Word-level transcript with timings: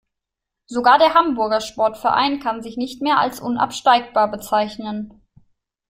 Sogar 0.65 0.97
der 0.97 1.13
Hamburger 1.13 1.61
Sportverein 1.61 2.39
kann 2.39 2.63
sich 2.63 2.75
nicht 2.75 3.03
mehr 3.03 3.19
als 3.19 3.39
unabsteigbar 3.39 4.31
bezeichnen. 4.31 5.21